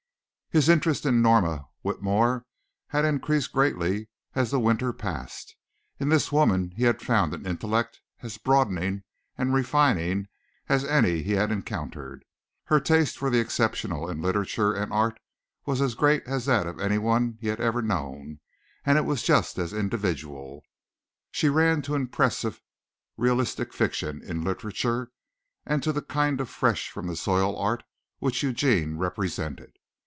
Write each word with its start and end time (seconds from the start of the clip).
His 0.53 0.67
interest 0.67 1.05
in 1.05 1.21
Norma 1.21 1.69
Whitmore 1.81 2.45
had 2.87 3.05
increased 3.05 3.53
greatly 3.53 4.09
as 4.35 4.51
the 4.51 4.59
winter 4.59 4.91
passed. 4.91 5.55
In 5.97 6.09
this 6.09 6.29
woman 6.29 6.73
he 6.75 6.83
had 6.83 7.01
found 7.01 7.33
an 7.33 7.45
intellect 7.45 8.01
as 8.21 8.37
broadening 8.37 9.03
and 9.37 9.53
refining 9.53 10.27
as 10.67 10.83
any 10.83 11.23
he 11.23 11.31
had 11.31 11.53
encountered. 11.53 12.25
Her 12.65 12.81
taste 12.81 13.17
for 13.17 13.29
the 13.29 13.39
exceptional 13.39 14.09
in 14.09 14.21
literature 14.21 14.73
and 14.73 14.91
art 14.91 15.21
was 15.65 15.79
as 15.79 15.95
great 15.95 16.23
as 16.27 16.47
that 16.47 16.67
of 16.67 16.81
anyone 16.81 17.37
he 17.39 17.47
had 17.47 17.61
ever 17.61 17.81
known 17.81 18.41
and 18.85 18.97
it 18.97 19.05
was 19.05 19.23
just 19.23 19.57
as 19.57 19.71
individual. 19.71 20.65
She 21.31 21.47
ran 21.47 21.81
to 21.83 21.95
impressive 21.95 22.61
realistic 23.15 23.71
fiction 23.71 24.21
in 24.21 24.43
literature 24.43 25.11
and 25.65 25.81
to 25.81 25.93
the 25.93 26.01
kind 26.01 26.41
of 26.41 26.49
fresh 26.49 26.89
from 26.89 27.07
the 27.07 27.15
soil 27.15 27.57
art 27.57 27.85
which 28.19 28.43
Eugene 28.43 28.97
represented. 28.97 29.71